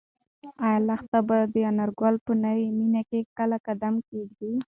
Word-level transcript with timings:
ایا 0.65 0.77
لښتې 0.87 1.19
به 1.27 1.37
د 1.53 1.55
انارګل 1.71 2.15
په 2.25 2.31
نوې 2.43 2.65
مېنه 2.77 3.01
کې 3.09 3.19
کله 3.37 3.57
هم 3.59 3.63
قدم 3.67 3.95
کېږدي؟ 4.09 4.51